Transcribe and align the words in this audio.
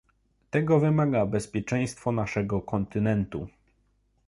Tego 0.49 0.79
wymaga 0.79 1.25
bezpieczeństwo 1.25 2.11
naszego 2.11 2.61
kontynentu 2.61 3.47